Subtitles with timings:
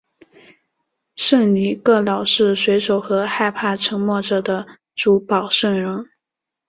[1.15, 6.09] 圣尼各老是水手和害怕沉没者的主保圣人。